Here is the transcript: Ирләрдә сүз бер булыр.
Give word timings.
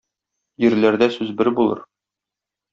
Ирләрдә 0.69 1.09
сүз 1.19 1.31
бер 1.43 1.53
булыр. 1.61 1.87